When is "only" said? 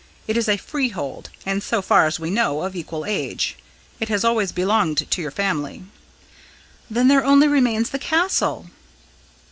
7.23-7.47